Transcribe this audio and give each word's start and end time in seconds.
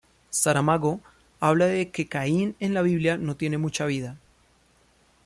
Saramago 0.31 0.99
habla 1.39 1.67
de 1.67 1.91
que 1.91 2.07
Caín 2.07 2.55
en 2.59 2.73
la 2.73 2.81
Biblia 2.81 3.17
no 3.17 3.35
tiene 3.35 3.59
mucha 3.59 3.85
vida. 3.85 4.17